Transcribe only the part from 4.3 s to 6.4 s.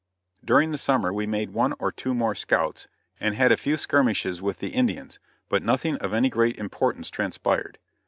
with the Indians: but nothing of any